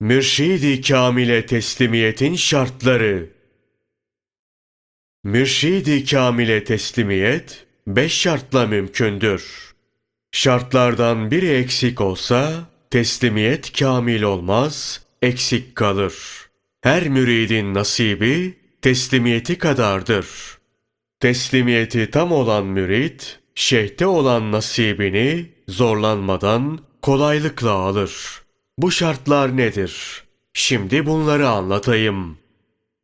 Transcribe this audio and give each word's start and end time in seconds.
Mürşidi 0.00 0.80
Kamil'e 0.80 1.46
teslimiyetin 1.46 2.34
şartları 2.34 3.30
Mürşidi 5.24 6.04
Kamil'e 6.04 6.64
teslimiyet 6.64 7.66
beş 7.86 8.12
şartla 8.12 8.66
mümkündür. 8.66 9.74
Şartlardan 10.32 11.30
biri 11.30 11.48
eksik 11.48 12.00
olsa 12.00 12.70
teslimiyet 12.90 13.78
kamil 13.78 14.22
olmaz, 14.22 15.02
eksik 15.22 15.76
kalır. 15.76 16.14
Her 16.80 17.08
müridin 17.08 17.74
nasibi 17.74 18.58
teslimiyeti 18.82 19.58
kadardır. 19.58 20.26
Teslimiyeti 21.20 22.10
tam 22.10 22.32
olan 22.32 22.66
mürit, 22.66 23.40
şeyhte 23.54 24.06
olan 24.06 24.52
nasibini 24.52 25.46
zorlanmadan 25.68 26.78
kolaylıkla 27.02 27.70
alır. 27.70 28.42
Bu 28.78 28.90
şartlar 28.90 29.56
nedir? 29.56 30.22
Şimdi 30.54 31.06
bunları 31.06 31.48
anlatayım. 31.48 32.38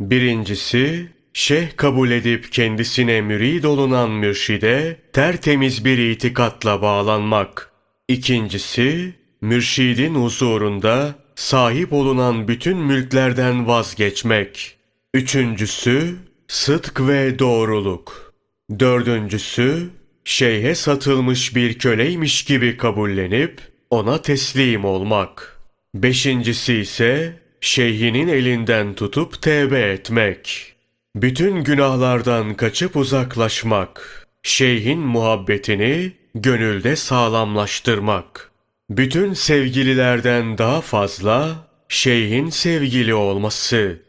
Birincisi, 0.01 1.09
şeyh 1.33 1.77
kabul 1.77 2.11
edip 2.11 2.53
kendisine 2.53 3.21
mürid 3.21 3.65
olunan 3.65 4.11
mürşide 4.11 5.01
tertemiz 5.13 5.85
bir 5.85 5.99
itikatla 5.99 6.83
bağlanmak. 6.83 7.73
İkincisi, 8.09 9.15
mürşidin 9.41 10.15
huzurunda 10.15 11.15
sahip 11.35 11.93
olunan 11.93 12.49
bütün 12.49 12.79
mülklerden 12.79 13.67
vazgeçmek. 13.67 14.77
Üçüncüsü, 15.15 16.17
sıdk 16.49 17.01
ve 17.01 17.39
doğruluk. 17.39 18.35
Dördüncüsü, 18.79 19.89
şeyhe 20.25 20.75
satılmış 20.75 21.57
bir 21.57 21.79
köleymiş 21.79 22.45
gibi 22.45 22.77
kabullenip 22.77 23.61
ona 23.91 24.23
teslim 24.23 24.85
olmak. 24.85 25.54
Beşincisi 25.95 26.75
ise 26.75 27.33
şeyhinin 27.61 28.29
elinden 28.29 28.95
tutup 28.95 29.43
tevbe 29.43 29.81
etmek. 29.81 30.75
Bütün 31.17 31.65
günahlardan 31.65 32.55
kaçıp 32.55 32.97
uzaklaşmak. 32.97 34.27
Şeyhin 34.43 34.99
muhabbetini 34.99 36.13
gönülde 36.35 36.97
sağlamlaştırmak. 36.97 38.53
Bütün 38.91 39.33
sevgililerden 39.33 40.59
daha 40.59 40.81
fazla 40.81 41.69
şeyhin 41.89 42.51
sevgili 42.51 43.15
olması. 43.15 44.03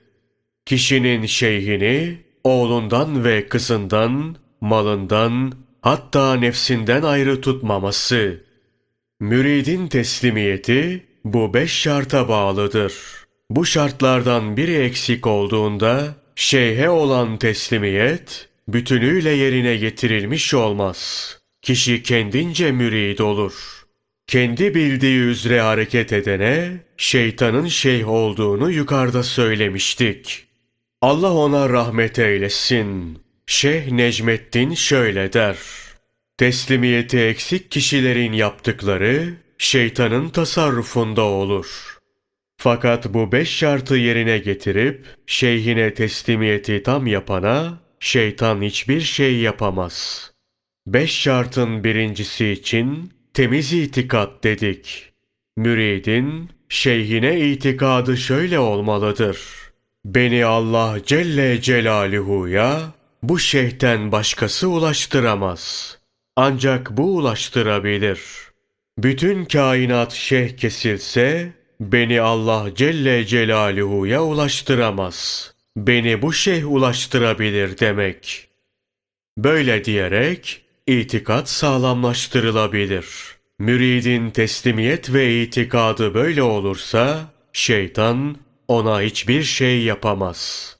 Kişinin 0.66 1.26
şeyhini 1.26 2.18
oğlundan 2.44 3.26
ve 3.26 3.48
kızından, 3.48 4.36
malından, 4.62 5.54
hatta 5.82 6.36
nefsinden 6.36 7.04
ayrı 7.04 7.42
tutmaması. 7.42 8.44
Müridin 9.20 9.88
teslimiyeti 9.88 11.06
bu 11.26 11.54
beş 11.54 11.72
şarta 11.72 12.30
bağlıdır. 12.30 12.94
Bu 13.50 13.66
şartlardan 13.66 14.58
biri 14.58 14.76
eksik 14.76 15.28
olduğunda 15.28 16.16
şeyhe 16.36 16.90
olan 16.90 17.38
teslimiyet 17.38 18.50
bütünüyle 18.68 19.30
yerine 19.30 19.76
getirilmiş 19.76 20.54
olmaz. 20.54 21.30
Kişi 21.62 22.04
kendince 22.04 22.72
mürid 22.72 23.20
olur. 23.20 23.54
Kendi 24.28 24.76
bildiği 24.76 25.20
üzere 25.20 25.62
hareket 25.62 26.14
edene 26.14 26.72
şeytanın 26.98 27.68
şeyh 27.68 28.10
olduğunu 28.10 28.72
yukarıda 28.72 29.24
söylemiştik. 29.24 30.46
Allah 31.02 31.34
ona 31.34 31.70
rahmet 31.70 32.20
eylesin. 32.20 33.20
Şeyh 33.48 33.92
Necmettin 33.92 34.74
şöyle 34.74 35.34
der. 35.34 35.58
Teslimiyeti 36.38 37.20
eksik 37.20 37.72
kişilerin 37.72 38.34
yaptıkları 38.34 39.45
şeytanın 39.58 40.30
tasarrufunda 40.30 41.24
olur. 41.24 41.98
Fakat 42.58 43.14
bu 43.14 43.32
beş 43.32 43.50
şartı 43.50 43.96
yerine 43.96 44.38
getirip 44.38 45.06
şeyhine 45.28 45.94
teslimiyeti 45.94 46.84
tam 46.84 47.08
yapana 47.08 47.80
şeytan 48.00 48.62
hiçbir 48.62 49.02
şey 49.02 49.36
yapamaz. 49.38 50.32
Beş 50.88 51.12
şartın 51.12 51.84
birincisi 51.84 52.48
için 52.48 53.14
temiz 53.34 53.74
itikat 53.74 54.44
dedik. 54.44 55.12
Müridin 55.58 56.50
şeyhine 56.70 57.40
itikadı 57.40 58.18
şöyle 58.18 58.60
olmalıdır. 58.60 59.40
Beni 60.06 60.46
Allah 60.46 60.98
Celle 61.06 61.62
Celaluhu'ya 61.62 62.82
bu 63.24 63.40
şeyhten 63.40 64.12
başkası 64.12 64.70
ulaştıramaz. 64.70 65.98
Ancak 66.36 66.98
bu 66.98 67.16
ulaştırabilir. 67.16 68.20
Bütün 68.98 69.46
kainat 69.46 70.14
şeyh 70.14 70.58
kesilse 70.58 71.54
beni 71.80 72.22
Allah 72.22 72.76
Celle 72.76 73.26
Celaluhu'ya 73.26 74.24
ulaştıramaz. 74.24 75.52
Beni 75.78 76.22
bu 76.22 76.34
şeyh 76.34 76.72
ulaştırabilir 76.72 77.78
demek. 77.78 78.48
Böyle 79.38 79.86
diyerek 79.86 80.62
itikat 80.88 81.50
sağlamlaştırılabilir. 81.50 83.06
Müridin 83.60 84.30
teslimiyet 84.30 85.14
ve 85.14 85.42
itikadı 85.42 86.14
böyle 86.14 86.44
olursa 86.44 87.34
şeytan 87.54 88.38
ona 88.68 89.02
hiçbir 89.02 89.44
şey 89.44 89.84
yapamaz. 89.84 90.72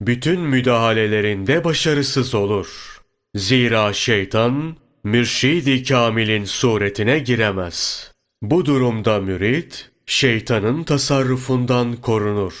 Bütün 0.00 0.40
müdahalelerinde 0.40 1.64
başarısız 1.64 2.34
olur. 2.34 3.00
Zira 3.34 3.92
şeytan 3.92 4.76
mürşidi 5.04 5.84
kamilin 5.84 6.44
suretine 6.44 7.18
giremez. 7.18 8.10
Bu 8.42 8.64
durumda 8.64 9.20
mürit 9.20 9.90
şeytanın 10.06 10.84
tasarrufundan 10.84 11.96
korunur. 11.96 12.54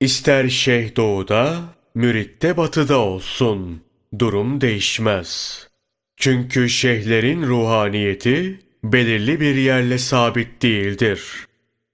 İster 0.00 0.48
şeyh 0.48 0.96
doğuda, 0.96 1.60
mürit 1.94 2.42
de 2.42 2.56
batıda 2.56 2.98
olsun. 2.98 3.82
Durum 4.18 4.60
değişmez. 4.60 5.62
Çünkü 6.16 6.68
şeyhlerin 6.68 7.42
ruhaniyeti 7.42 8.60
belirli 8.84 9.40
bir 9.40 9.54
yerle 9.54 9.98
sabit 9.98 10.62
değildir. 10.62 11.46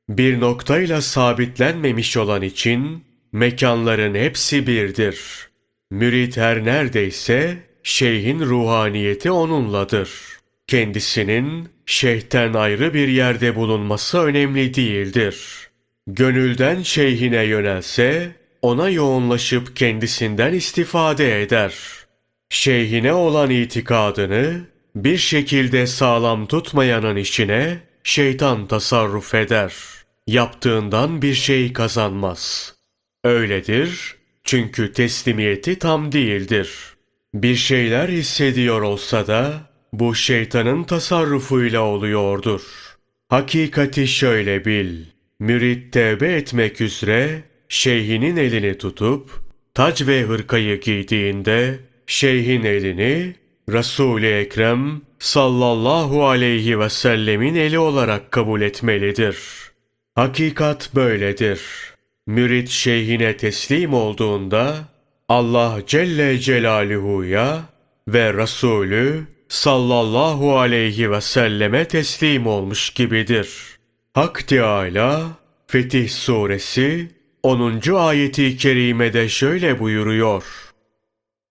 Bir 0.08 0.40
noktayla 0.40 1.02
sabitlenmemiş 1.02 2.16
olan 2.16 2.42
için 2.42 3.04
mekanların 3.32 4.14
hepsi 4.14 4.66
birdir. 4.66 5.48
Mürit 5.90 6.36
her 6.36 6.64
neredeyse 6.64 7.56
şeyhin 7.84 8.40
ruhaniyeti 8.40 9.30
onunladır. 9.30 10.10
Kendisinin 10.66 11.68
şeyhten 11.86 12.54
ayrı 12.54 12.94
bir 12.94 13.08
yerde 13.08 13.56
bulunması 13.56 14.18
önemli 14.18 14.74
değildir. 14.74 15.68
Gönülden 16.06 16.82
şeyhine 16.82 17.44
yönelse 17.44 18.36
ona 18.62 18.90
yoğunlaşıp 18.90 19.76
kendisinden 19.76 20.52
istifade 20.52 21.42
eder. 21.42 21.74
Şeyhine 22.50 23.12
olan 23.12 23.50
itikadını 23.50 24.60
bir 24.96 25.18
şekilde 25.18 25.86
sağlam 25.86 26.46
tutmayanın 26.46 27.16
içine 27.16 27.78
şeytan 28.04 28.66
tasarruf 28.66 29.34
eder. 29.34 29.74
Yaptığından 30.26 31.22
bir 31.22 31.34
şey 31.34 31.72
kazanmaz. 31.72 32.74
Öyledir 33.24 34.16
çünkü 34.44 34.92
teslimiyeti 34.92 35.78
tam 35.78 36.12
değildir.'' 36.12 36.93
Bir 37.34 37.54
şeyler 37.54 38.08
hissediyor 38.08 38.82
olsa 38.82 39.26
da 39.26 39.52
bu 39.92 40.14
şeytanın 40.14 40.84
tasarrufuyla 40.84 41.80
oluyordur. 41.80 42.60
Hakikati 43.28 44.08
şöyle 44.08 44.64
bil. 44.64 45.04
Mürit 45.38 45.92
tevbe 45.92 46.32
etmek 46.32 46.80
üzere 46.80 47.42
şeyhinin 47.68 48.36
elini 48.36 48.78
tutup 48.78 49.30
tac 49.74 50.06
ve 50.06 50.22
hırkayı 50.22 50.80
giydiğinde 50.80 51.78
şeyhin 52.06 52.64
elini 52.64 53.34
Resul-i 53.72 54.26
Ekrem 54.26 55.00
sallallahu 55.18 56.26
aleyhi 56.26 56.78
ve 56.78 56.90
sellemin 56.90 57.54
eli 57.54 57.78
olarak 57.78 58.32
kabul 58.32 58.60
etmelidir. 58.60 59.38
Hakikat 60.14 60.94
böyledir. 60.94 61.60
Mürit 62.26 62.68
şeyhine 62.68 63.36
teslim 63.36 63.94
olduğunda 63.94 64.93
Allah 65.28 65.80
Celle 65.86 66.38
Celaluhu'ya 66.38 67.62
ve 68.08 68.34
Resulü 68.34 69.26
sallallahu 69.48 70.58
aleyhi 70.58 71.10
ve 71.10 71.20
selleme 71.20 71.88
teslim 71.88 72.46
olmuş 72.46 72.90
gibidir. 72.90 73.48
Hak 74.14 74.48
Teâlâ 74.48 75.26
Fetih 75.66 76.08
Suresi 76.08 77.10
10. 77.42 77.94
ayeti 77.94 78.56
kerimede 78.56 79.28
şöyle 79.28 79.78
buyuruyor. 79.78 80.44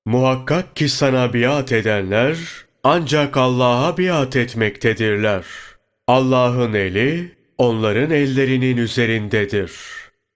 Muhakkak 0.05 0.75
ki 0.75 0.89
sana 0.89 1.33
biat 1.33 1.71
edenler 1.71 2.37
ancak 2.83 3.37
Allah'a 3.37 3.97
biat 3.97 4.35
etmektedirler. 4.35 5.43
Allah'ın 6.07 6.73
eli 6.73 7.31
onların 7.57 8.11
ellerinin 8.11 8.77
üzerindedir. 8.77 9.71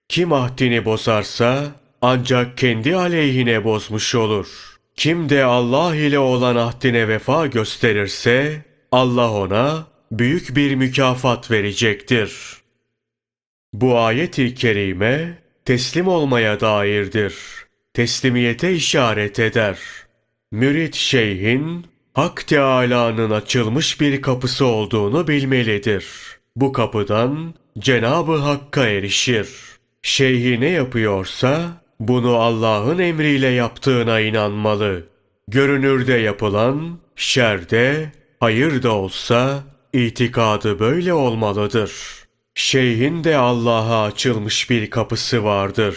Kim 0.08 0.32
ahdini 0.32 0.84
bozarsa 0.84 1.72
ancak 2.02 2.58
kendi 2.58 2.96
aleyhine 2.96 3.64
bozmuş 3.64 4.14
olur. 4.14 4.78
Kim 4.96 5.28
de 5.28 5.44
Allah 5.44 5.96
ile 5.96 6.18
olan 6.18 6.56
ahdine 6.56 7.08
vefa 7.08 7.46
gösterirse 7.46 8.64
Allah 8.92 9.32
ona 9.32 9.86
büyük 10.12 10.56
bir 10.56 10.74
mükafat 10.74 11.50
verecektir.'' 11.50 12.58
Bu 13.72 13.98
ayet-i 13.98 14.54
kerime 14.54 15.38
teslim 15.64 16.08
olmaya 16.08 16.60
dairdir. 16.60 17.34
Teslimiyete 17.94 18.72
işaret 18.72 19.38
eder. 19.38 19.78
Mürit 20.52 20.94
şeyhin 20.94 21.86
Hak 22.14 22.46
Teâlâ'nın 22.46 23.30
açılmış 23.30 24.00
bir 24.00 24.22
kapısı 24.22 24.64
olduğunu 24.64 25.28
bilmelidir. 25.28 26.06
Bu 26.56 26.72
kapıdan 26.72 27.54
Cenab-ı 27.78 28.36
Hakk'a 28.36 28.86
erişir. 28.86 29.48
Şeyhi 30.02 30.60
ne 30.60 30.68
yapıyorsa 30.68 31.82
bunu 32.00 32.34
Allah'ın 32.36 32.98
emriyle 32.98 33.48
yaptığına 33.48 34.20
inanmalı. 34.20 35.06
Görünürde 35.48 36.12
yapılan, 36.12 36.98
şerde, 37.16 38.12
hayır 38.40 38.82
da 38.82 38.92
olsa 38.92 39.64
itikadı 39.92 40.78
böyle 40.78 41.12
olmalıdır. 41.12 41.92
Şeyhin 42.54 43.24
de 43.24 43.36
Allah'a 43.36 44.04
açılmış 44.04 44.70
bir 44.70 44.90
kapısı 44.90 45.44
vardır. 45.44 45.96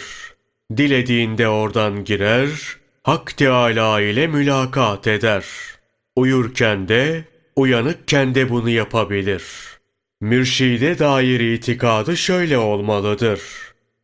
Dilediğinde 0.76 1.48
oradan 1.48 2.04
girer, 2.04 2.48
Hak 3.02 3.36
Teâlâ 3.36 4.00
ile 4.00 4.26
mülakat 4.26 5.06
eder. 5.06 5.44
Uyurken 6.16 6.88
de, 6.88 7.24
uyanıkken 7.56 8.34
de 8.34 8.50
bunu 8.50 8.70
yapabilir. 8.70 9.42
Mürşide 10.20 10.98
dair 10.98 11.40
itikadı 11.40 12.16
şöyle 12.16 12.58
olmalıdır. 12.58 13.40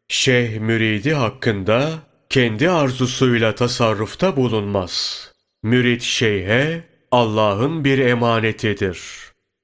Şeyh 0.08 0.58
müridi 0.60 1.14
hakkında 1.14 1.92
kendi 2.30 2.70
arzusuyla 2.70 3.54
tasarrufta 3.54 4.36
bulunmaz. 4.36 5.24
Mürit 5.62 6.02
şeyhe 6.02 6.84
Allah'ın 7.10 7.84
bir 7.84 7.98
emanetidir. 7.98 9.00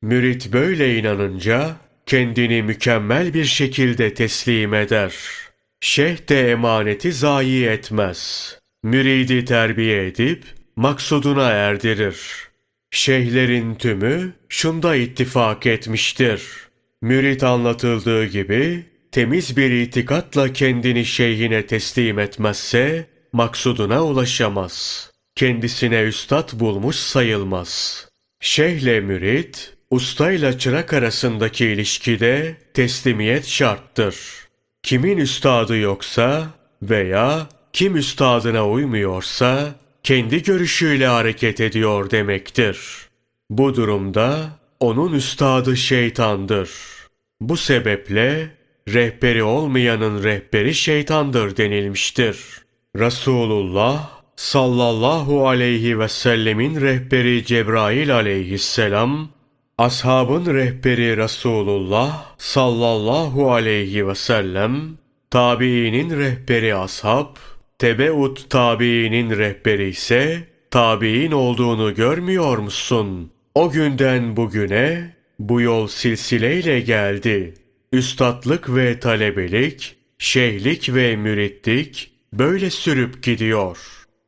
Mürit 0.03 0.53
böyle 0.53 0.99
inanınca 0.99 1.77
kendini 2.07 2.63
mükemmel 2.63 3.35
bir 3.35 3.45
şekilde 3.45 4.15
teslim 4.15 4.75
eder. 4.75 5.15
Şeyh 5.81 6.29
de 6.29 6.51
emaneti 6.51 7.13
zayi 7.13 7.65
etmez. 7.67 8.51
Müridi 8.83 9.45
terbiye 9.45 10.07
edip 10.07 10.45
maksuduna 10.77 11.51
erdirir. 11.51 12.19
Şeyhlerin 12.91 13.75
tümü 13.75 14.33
şunda 14.49 14.97
ittifak 14.97 15.67
etmiştir. 15.67 16.43
Mürit 17.03 17.43
anlatıldığı 17.43 18.25
gibi 18.25 18.85
temiz 19.15 19.57
bir 19.57 19.71
itikatla 19.71 20.53
kendini 20.53 21.05
şeyhine 21.05 21.67
teslim 21.67 22.19
etmezse 22.19 23.07
maksuduna 23.33 24.05
ulaşamaz. 24.05 25.11
Kendisine 25.37 26.03
üstad 26.03 26.61
bulmuş 26.61 26.97
sayılmaz. 26.97 28.09
Şeyhle 28.41 29.01
mürit, 29.01 29.73
ustayla 29.91 30.59
çırak 30.59 30.93
arasındaki 30.93 31.67
ilişkide 31.67 32.57
teslimiyet 32.75 33.47
şarttır. 33.47 34.17
Kimin 34.83 35.19
üstadı 35.19 35.77
yoksa 35.77 36.47
veya 36.83 37.49
kim 37.73 37.97
üstadına 37.97 38.69
uymuyorsa 38.69 39.75
kendi 40.03 40.43
görüşüyle 40.43 41.07
hareket 41.07 41.61
ediyor 41.61 42.11
demektir. 42.11 42.79
Bu 43.51 43.77
durumda 43.77 44.49
onun 44.81 45.13
üstadı 45.13 45.77
şeytandır. 45.77 46.71
Bu 47.41 47.57
sebeple 47.57 48.51
rehberi 48.89 49.43
olmayanın 49.43 50.23
rehberi 50.23 50.75
şeytandır 50.75 51.57
denilmiştir. 51.57 52.37
Resulullah 52.97 54.11
sallallahu 54.37 55.49
aleyhi 55.49 55.99
ve 55.99 56.09
sellemin 56.09 56.81
rehberi 56.81 57.45
Cebrail 57.45 58.15
aleyhisselam, 58.15 59.29
ashabın 59.79 60.55
rehberi 60.55 61.17
Resulullah 61.17 62.35
sallallahu 62.39 63.53
aleyhi 63.53 64.09
ve 64.09 64.15
sellem, 64.15 64.99
tabiinin 65.31 66.19
rehberi 66.19 66.75
ashab, 66.75 67.37
tebeut 67.79 68.51
tabiinin 68.51 69.31
rehberi 69.31 69.89
ise 69.89 70.49
tabiin 70.71 71.33
olduğunu 71.33 71.95
görmüyor 71.95 72.59
musun? 72.59 73.31
O 73.55 73.71
günden 73.71 74.37
bugüne 74.37 75.15
bu 75.39 75.61
yol 75.61 75.87
silsileyle 75.87 76.81
geldi. 76.81 77.55
Üstatlık 77.95 78.75
ve 78.75 79.01
talebelik, 79.01 79.97
şeyhlik 80.19 80.95
ve 80.95 81.17
müritlik 81.17 82.13
böyle 82.33 82.71
sürüp 82.71 83.23
gidiyor. 83.23 83.79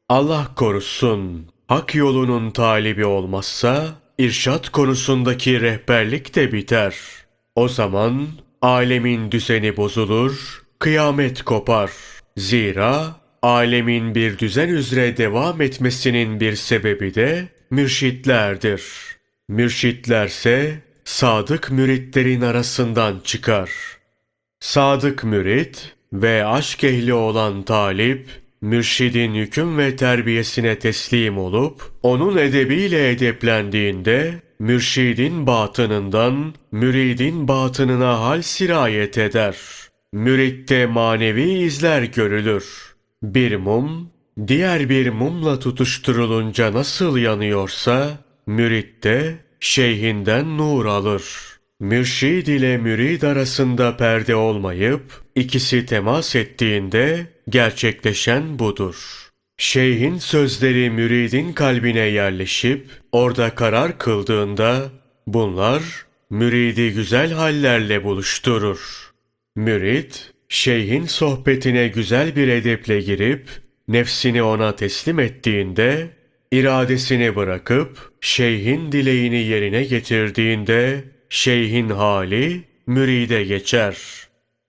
Allah 0.09 0.49
korusun, 0.57 1.47
hak 1.69 1.95
yolunun 1.95 2.51
talibi 2.51 3.05
olmazsa, 3.05 3.89
irşat 4.19 4.69
konusundaki 4.69 5.61
rehberlik 5.61 6.35
de 6.35 6.53
biter. 6.53 6.97
O 7.55 7.69
zaman 7.69 8.29
alemin 8.63 9.31
düzeni 9.31 9.77
bozulur, 9.77 10.63
kıyamet 10.79 11.43
kopar. 11.43 11.91
Zira 12.37 13.17
alemin 13.43 14.15
bir 14.15 14.39
düzen 14.39 14.69
üzere 14.69 15.17
devam 15.17 15.61
etmesinin 15.61 16.41
bir 16.41 16.57
sebebi 16.57 17.15
de 17.15 17.49
mürşitlerdir. 17.71 18.83
Mürşitlerse 19.49 20.86
sadık 21.07 21.71
müritlerin 21.71 22.41
arasından 22.41 23.21
çıkar. 23.25 23.71
Sadık 24.61 25.25
mürit 25.25 25.95
ve 26.13 26.47
aşk 26.47 26.85
ehli 26.85 27.15
olan 27.15 27.63
talip, 27.63 28.29
mürşidin 28.61 29.35
hüküm 29.35 29.79
ve 29.79 29.97
terbiyesine 29.97 30.79
teslim 30.79 31.39
olup, 31.39 31.83
onun 32.03 32.37
edebiyle 32.37 33.11
edeplendiğinde, 33.11 34.35
mürşidin 34.59 35.47
batınından, 35.47 36.55
müridin 36.73 37.49
batınına 37.49 38.21
hal 38.21 38.43
sirayet 38.43 39.19
eder. 39.19 39.57
Müritte 40.13 40.87
manevi 40.87 41.51
izler 41.51 42.03
görülür. 42.03 42.95
Bir 43.23 43.57
mum, 43.57 44.11
diğer 44.47 44.89
bir 44.89 45.11
mumla 45.11 45.59
tutuşturulunca 45.59 46.73
nasıl 46.73 47.17
yanıyorsa, 47.17 48.19
müritte 48.47 49.46
şeyhinden 49.61 50.59
nur 50.59 50.87
alır. 50.87 51.25
Mürşid 51.81 52.47
ile 52.47 52.79
mürid 52.79 53.23
arasında 53.23 53.97
perde 53.97 54.37
olmayıp, 54.37 55.03
ikisi 55.35 55.87
temas 55.87 56.37
ettiğinde 56.37 57.27
gerçekleşen 57.49 58.59
budur. 58.59 59.27
Şeyhin 59.59 60.19
sözleri 60.19 60.91
müridin 60.91 61.53
kalbine 61.53 62.01
yerleşip, 62.01 62.89
orada 63.13 63.55
karar 63.55 63.99
kıldığında, 63.99 64.91
bunlar 65.27 65.83
müridi 66.31 66.93
güzel 66.93 67.33
hallerle 67.33 68.05
buluşturur. 68.05 69.13
Mürid, 69.57 70.13
şeyhin 70.49 71.07
sohbetine 71.07 71.89
güzel 71.89 72.37
bir 72.37 72.49
edeple 72.49 73.01
girip, 73.01 73.49
nefsini 73.89 74.43
ona 74.43 74.77
teslim 74.77 75.19
ettiğinde, 75.19 76.09
iradesini 76.53 77.37
bırakıp, 77.37 78.13
şeyhin 78.21 78.93
dileğini 78.93 79.43
yerine 79.43 79.85
getirdiğinde, 79.85 81.05
şeyhin 81.29 81.91
hali 81.91 82.65
müride 82.87 83.45
geçer. 83.45 83.97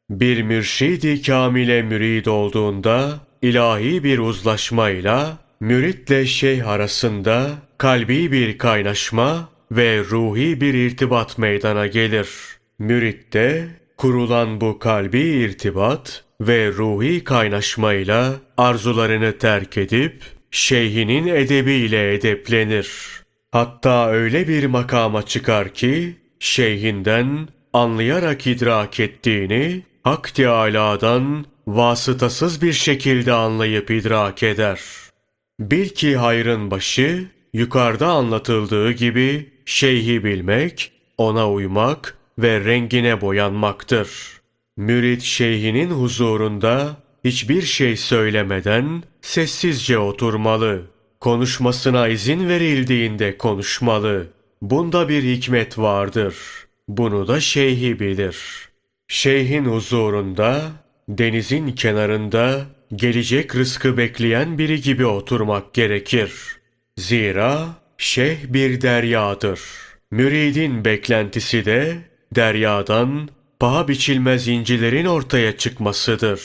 Bir 0.09 0.41
mürşidi 0.41 1.21
kamile 1.21 1.81
mürid 1.81 2.25
olduğunda, 2.25 3.19
ilahi 3.41 4.03
bir 4.03 4.19
uzlaşmayla, 4.19 5.37
müritle 5.59 6.25
şeyh 6.25 6.67
arasında 6.67 7.51
kalbi 7.77 8.31
bir 8.31 8.57
kaynaşma 8.57 9.49
ve 9.71 9.99
ruhi 9.99 10.61
bir 10.61 10.73
irtibat 10.73 11.37
meydana 11.37 11.87
gelir. 11.87 12.29
Müritte 12.79 13.67
kurulan 13.97 14.61
bu 14.61 14.79
kalbi 14.79 15.19
irtibat 15.19 16.23
ve 16.41 16.67
ruhi 16.67 17.23
kaynaşmayla 17.23 18.33
arzularını 18.57 19.37
terk 19.37 19.77
edip 19.77 20.36
şeyhinin 20.51 21.27
edebiyle 21.27 22.13
edeplenir. 22.13 22.89
Hatta 23.51 24.09
öyle 24.09 24.47
bir 24.47 24.65
makama 24.65 25.23
çıkar 25.23 25.73
ki 25.73 26.15
şeyhinden 26.39 27.47
anlayarak 27.73 28.47
idrak 28.47 28.99
ettiğini 28.99 29.81
Hak 30.03 30.35
Teâlâ'dan 30.35 31.45
vasıtasız 31.67 32.61
bir 32.61 32.73
şekilde 32.73 33.33
anlayıp 33.33 33.91
idrak 33.91 34.43
eder. 34.43 34.79
Bil 35.59 35.89
ki 35.89 36.17
hayrın 36.17 36.71
başı 36.71 37.27
yukarıda 37.53 38.07
anlatıldığı 38.07 38.91
gibi 38.91 39.49
şeyhi 39.65 40.23
bilmek, 40.23 40.91
ona 41.17 41.51
uymak 41.51 42.17
ve 42.39 42.65
rengine 42.65 43.21
boyanmaktır. 43.21 44.09
Mürit 44.77 45.21
şeyhinin 45.21 45.91
huzurunda 45.91 46.97
hiçbir 47.27 47.61
şey 47.61 47.97
söylemeden 47.97 49.03
sessizce 49.21 49.97
oturmalı. 49.97 50.81
Konuşmasına 51.19 52.07
izin 52.07 52.49
verildiğinde 52.49 53.37
konuşmalı. 53.37 54.27
Bunda 54.61 55.09
bir 55.09 55.23
hikmet 55.23 55.77
vardır. 55.77 56.35
Bunu 56.87 57.27
da 57.27 57.39
şeyhi 57.39 57.99
bilir. 57.99 58.37
Şeyhin 59.07 59.65
huzurunda, 59.65 60.61
denizin 61.09 61.71
kenarında 61.71 62.65
gelecek 62.95 63.55
rızkı 63.55 63.97
bekleyen 63.97 64.57
biri 64.57 64.81
gibi 64.81 65.05
oturmak 65.05 65.73
gerekir. 65.73 66.31
Zira 66.97 67.67
şeyh 67.97 68.37
bir 68.47 68.81
deryadır. 68.81 69.59
Müridin 70.11 70.85
beklentisi 70.85 71.65
de 71.65 71.97
deryadan 72.35 73.29
paha 73.59 73.87
biçilmez 73.87 74.47
incilerin 74.47 75.05
ortaya 75.05 75.57
çıkmasıdır. 75.57 76.41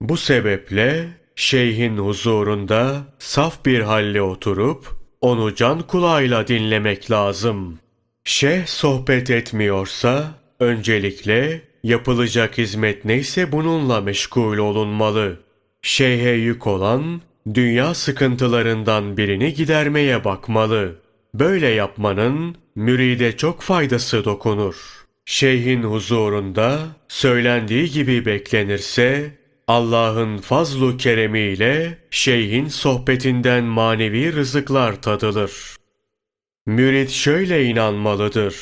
Bu 0.00 0.16
sebeple 0.16 1.08
şeyhin 1.36 1.96
huzurunda 1.96 3.02
saf 3.18 3.64
bir 3.64 3.80
halle 3.80 4.22
oturup 4.22 4.86
onu 5.20 5.54
can 5.54 5.86
kulağıyla 5.86 6.46
dinlemek 6.46 7.10
lazım. 7.10 7.78
Şeyh 8.24 8.66
sohbet 8.66 9.30
etmiyorsa 9.30 10.34
öncelikle 10.60 11.62
yapılacak 11.82 12.58
hizmet 12.58 13.04
neyse 13.04 13.52
bununla 13.52 14.00
meşgul 14.00 14.58
olunmalı. 14.58 15.40
Şeyhe 15.82 16.30
yük 16.30 16.66
olan 16.66 17.20
dünya 17.54 17.94
sıkıntılarından 17.94 19.16
birini 19.16 19.54
gidermeye 19.54 20.24
bakmalı. 20.24 20.94
Böyle 21.34 21.68
yapmanın 21.68 22.56
müride 22.74 23.36
çok 23.36 23.62
faydası 23.62 24.24
dokunur. 24.24 25.04
Şeyhin 25.24 25.82
huzurunda 25.82 26.78
söylendiği 27.08 27.90
gibi 27.90 28.26
beklenirse 28.26 29.38
Allah'ın 29.68 30.38
fazlu 30.38 30.96
keremiyle 30.96 31.98
şeyhin 32.10 32.68
sohbetinden 32.68 33.64
manevi 33.64 34.32
rızıklar 34.32 35.02
tadılır. 35.02 35.76
Mürit 36.66 37.10
şöyle 37.10 37.64
inanmalıdır. 37.64 38.56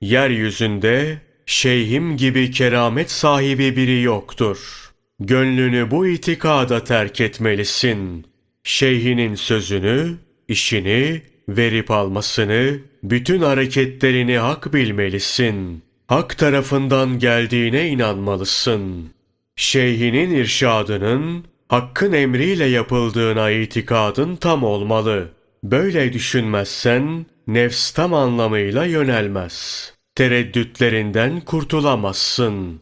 Yeryüzünde 0.00 1.18
şeyhim 1.46 2.16
gibi 2.16 2.50
keramet 2.50 3.10
sahibi 3.10 3.76
biri 3.76 4.02
yoktur. 4.02 4.90
Gönlünü 5.20 5.90
bu 5.90 6.06
itikada 6.06 6.84
terk 6.84 7.20
etmelisin. 7.20 8.26
Şeyhinin 8.64 9.34
sözünü, 9.34 10.14
işini, 10.48 11.22
verip 11.48 11.90
almasını, 11.90 12.78
bütün 13.02 13.42
hareketlerini 13.42 14.38
hak 14.38 14.74
bilmelisin. 14.74 15.82
Hak 16.06 16.38
tarafından 16.38 17.18
geldiğine 17.18 17.88
inanmalısın. 17.88 19.14
Şeyhinin 19.56 20.30
irşadının, 20.30 21.44
hakkın 21.68 22.12
emriyle 22.12 22.64
yapıldığına 22.64 23.50
itikadın 23.50 24.36
tam 24.36 24.64
olmalı. 24.64 25.28
Böyle 25.64 26.12
düşünmezsen, 26.12 27.26
nefs 27.46 27.90
tam 27.90 28.14
anlamıyla 28.14 28.84
yönelmez. 28.84 29.92
Tereddütlerinden 30.14 31.40
kurtulamazsın. 31.40 32.80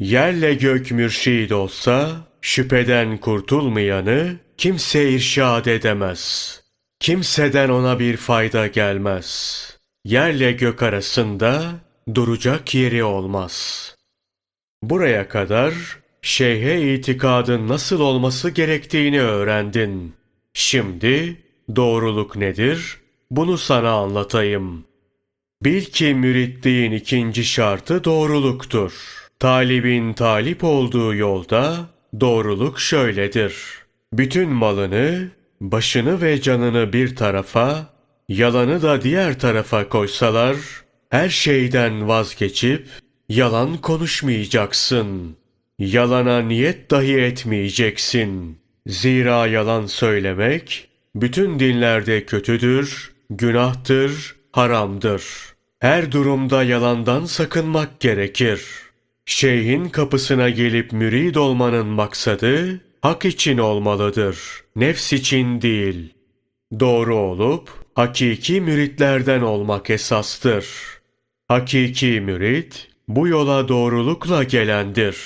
Yerle 0.00 0.54
gök 0.54 0.90
mürşid 0.90 1.50
olsa, 1.50 2.10
şüpheden 2.40 3.18
kurtulmayanı 3.18 4.36
kimse 4.56 5.10
irşad 5.10 5.66
edemez. 5.66 6.60
Kimseden 7.00 7.68
ona 7.68 7.98
bir 7.98 8.16
fayda 8.16 8.66
gelmez. 8.66 9.68
Yerle 10.04 10.52
gök 10.52 10.82
arasında 10.82 11.64
duracak 12.14 12.74
yeri 12.74 13.04
olmaz. 13.04 13.96
Buraya 14.82 15.28
kadar 15.28 16.01
şeyhe 16.22 16.94
itikadın 16.94 17.68
nasıl 17.68 18.00
olması 18.00 18.50
gerektiğini 18.50 19.20
öğrendin. 19.20 20.12
Şimdi 20.54 21.36
doğruluk 21.76 22.36
nedir? 22.36 22.96
Bunu 23.30 23.58
sana 23.58 23.90
anlatayım. 23.90 24.84
Bil 25.64 25.84
ki 25.84 26.14
müritliğin 26.14 26.92
ikinci 26.92 27.44
şartı 27.44 28.04
doğruluktur. 28.04 28.92
Talibin 29.38 30.12
talip 30.12 30.64
olduğu 30.64 31.14
yolda 31.14 31.76
doğruluk 32.20 32.80
şöyledir. 32.80 33.54
Bütün 34.12 34.48
malını, 34.48 35.28
başını 35.60 36.22
ve 36.22 36.40
canını 36.40 36.92
bir 36.92 37.16
tarafa, 37.16 37.86
yalanı 38.28 38.82
da 38.82 39.02
diğer 39.02 39.38
tarafa 39.38 39.88
koysalar, 39.88 40.56
her 41.10 41.28
şeyden 41.28 42.08
vazgeçip 42.08 42.88
yalan 43.28 43.76
konuşmayacaksın. 43.76 45.36
Yalana 45.82 46.42
niyet 46.42 46.90
dahi 46.90 47.20
etmeyeceksin. 47.20 48.58
Zira 48.86 49.46
yalan 49.46 49.86
söylemek 49.86 50.88
bütün 51.14 51.58
dinlerde 51.58 52.24
kötüdür, 52.26 53.12
günahtır, 53.30 54.36
haramdır. 54.52 55.24
Her 55.78 56.12
durumda 56.12 56.64
yalandan 56.64 57.24
sakınmak 57.24 58.00
gerekir. 58.00 58.64
Şeyhin 59.26 59.88
kapısına 59.88 60.50
gelip 60.50 60.92
mürid 60.92 61.34
olmanın 61.34 61.86
maksadı 61.86 62.80
hak 63.00 63.24
için 63.24 63.58
olmalıdır, 63.58 64.38
nefs 64.76 65.12
için 65.12 65.62
değil. 65.62 66.14
Doğru 66.80 67.16
olup 67.16 67.70
hakiki 67.94 68.60
müritlerden 68.60 69.40
olmak 69.40 69.90
esastır. 69.90 70.66
Hakiki 71.48 72.20
mürit 72.20 72.88
bu 73.08 73.28
yola 73.28 73.68
doğrulukla 73.68 74.42
gelendir. 74.42 75.16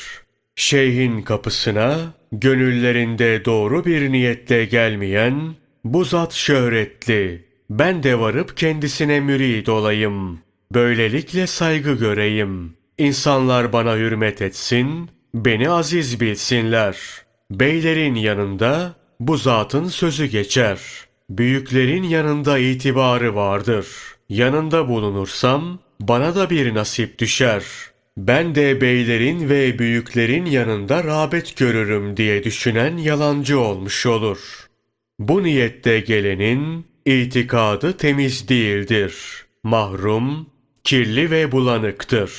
Şeyhin 0.59 1.23
kapısına 1.23 1.99
gönüllerinde 2.33 3.45
doğru 3.45 3.85
bir 3.85 4.13
niyetle 4.13 4.65
gelmeyen 4.65 5.55
bu 5.85 6.05
zat 6.05 6.35
şöhretli. 6.35 7.45
Ben 7.71 8.03
de 8.03 8.19
varıp 8.19 8.57
kendisine 8.57 9.21
mürid 9.21 9.67
olayım. 9.67 10.41
Böylelikle 10.75 11.47
saygı 11.47 11.93
göreyim. 11.93 12.77
İnsanlar 12.99 13.73
bana 13.73 13.97
hürmet 13.97 14.43
etsin, 14.43 15.11
beni 15.35 15.71
aziz 15.71 16.21
bilsinler. 16.21 16.97
Beylerin 17.51 18.15
yanında 18.15 18.95
bu 19.21 19.37
zatın 19.37 19.89
sözü 19.89 20.27
geçer. 20.27 20.81
Büyüklerin 21.31 22.03
yanında 22.03 22.59
itibarı 22.59 23.35
vardır. 23.35 23.87
Yanında 24.29 24.89
bulunursam 24.89 25.79
bana 26.01 26.35
da 26.35 26.51
bir 26.51 26.75
nasip 26.75 27.19
düşer. 27.19 27.65
Ben 28.17 28.55
de 28.55 28.81
beylerin 28.81 29.49
ve 29.49 29.79
büyüklerin 29.79 30.45
yanında 30.45 31.05
rağbet 31.05 31.57
görürüm 31.57 32.17
diye 32.17 32.45
düşünen 32.45 32.97
yalancı 32.97 33.61
olmuş 33.61 34.07
olur. 34.07 34.69
Bu 35.19 35.43
niyette 35.43 36.01
gelenin 36.01 36.87
itikadı 37.05 37.97
temiz 37.97 38.49
değildir. 38.49 39.15
Mahrum, 39.63 40.47
kirli 40.85 41.31
ve 41.31 41.53
bulanıktır. 41.53 42.33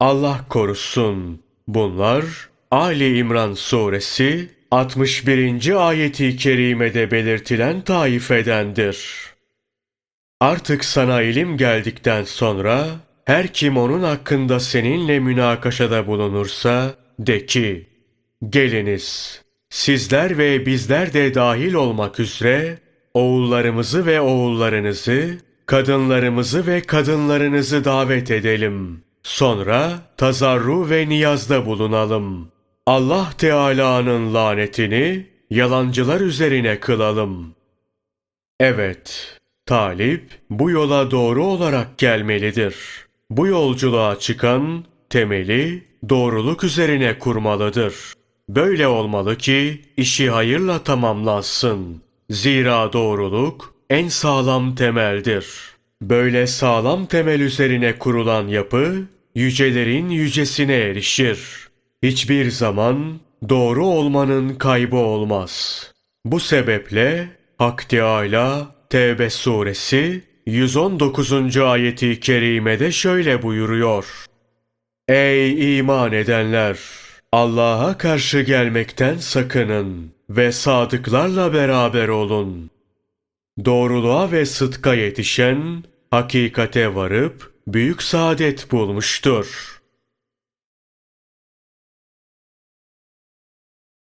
Allah 0.00 0.40
korusun. 0.48 1.42
Bunlar 1.68 2.24
Ali 2.70 3.18
İmran 3.18 3.54
suresi 3.54 4.50
61. 4.70 5.88
ayeti 5.88 6.36
kerimede 6.36 7.10
belirtilen 7.10 7.80
taifedendir. 7.80 9.06
Artık 10.40 10.84
sana 10.84 11.22
ilim 11.22 11.56
geldikten 11.56 12.24
sonra 12.24 12.88
her 13.26 13.46
kim 13.52 13.76
onun 13.76 14.02
hakkında 14.02 14.60
seninle 14.60 15.20
münakaşada 15.20 16.06
bulunursa 16.06 16.94
de 17.18 17.46
ki 17.46 17.86
geliniz 18.48 19.40
sizler 19.70 20.38
ve 20.38 20.66
bizler 20.66 21.12
de 21.12 21.34
dahil 21.34 21.74
olmak 21.74 22.20
üzere 22.20 22.78
oğullarımızı 23.14 24.06
ve 24.06 24.20
oğullarınızı, 24.20 25.38
kadınlarımızı 25.66 26.66
ve 26.66 26.80
kadınlarınızı 26.80 27.84
davet 27.84 28.30
edelim. 28.30 29.02
Sonra 29.22 29.92
tazarru 30.16 30.90
ve 30.90 31.08
niyazda 31.08 31.66
bulunalım. 31.66 32.52
Allah 32.86 33.30
Teala'nın 33.38 34.34
lanetini 34.34 35.26
yalancılar 35.50 36.20
üzerine 36.20 36.80
kılalım. 36.80 37.54
Evet, 38.60 39.36
Talip 39.66 40.30
bu 40.50 40.70
yola 40.70 41.10
doğru 41.10 41.44
olarak 41.44 41.98
gelmelidir. 41.98 43.05
Bu 43.30 43.46
yolculuğa 43.46 44.18
çıkan 44.18 44.84
temeli 45.10 45.84
doğruluk 46.08 46.64
üzerine 46.64 47.18
kurmalıdır. 47.18 47.94
Böyle 48.48 48.86
olmalı 48.86 49.38
ki 49.38 49.82
işi 49.96 50.30
hayırla 50.30 50.82
tamamlansın. 50.82 52.02
Zira 52.30 52.92
doğruluk 52.92 53.74
en 53.90 54.08
sağlam 54.08 54.74
temeldir. 54.74 55.46
Böyle 56.02 56.46
sağlam 56.46 57.06
temel 57.06 57.40
üzerine 57.40 57.98
kurulan 57.98 58.48
yapı 58.48 59.02
yücelerin 59.34 60.08
yücesine 60.08 60.74
erişir. 60.74 61.68
Hiçbir 62.02 62.50
zaman 62.50 63.20
doğru 63.48 63.86
olmanın 63.86 64.54
kaybı 64.54 64.96
olmaz. 64.96 65.82
Bu 66.24 66.40
sebeple 66.40 67.28
Hak 67.58 67.88
Teâlâ 67.88 68.66
Tevbe 68.90 69.30
suresi 69.30 70.22
119. 70.46 71.56
ayeti 71.56 72.20
kerimede 72.20 72.92
şöyle 72.92 73.42
buyuruyor. 73.42 74.06
Ey 75.08 75.78
iman 75.78 76.12
edenler! 76.12 76.78
Allah'a 77.32 77.98
karşı 77.98 78.40
gelmekten 78.40 79.16
sakının 79.16 80.12
ve 80.30 80.52
sadıklarla 80.52 81.54
beraber 81.54 82.08
olun. 82.08 82.70
Doğruluğa 83.64 84.32
ve 84.32 84.46
sıdka 84.46 84.94
yetişen, 84.94 85.84
hakikate 86.10 86.94
varıp 86.94 87.52
büyük 87.66 88.02
saadet 88.02 88.72
bulmuştur.'' 88.72 89.75